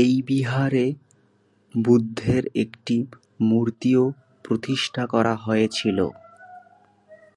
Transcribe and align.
এই 0.00 0.12
বিহারে 0.22 0.86
বুদ্ধের 1.74 2.44
একটি 2.54 2.96
মূর্তিও 3.40 4.04
প্রতিষ্ঠা 4.44 5.04
করা 5.06 5.34
হয়েছিল। 5.36 5.98